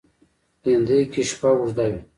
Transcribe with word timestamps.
لېندۍ 0.63 1.03
کې 1.11 1.21
شپه 1.29 1.49
اوږده 1.57 1.85
وي. 1.91 1.99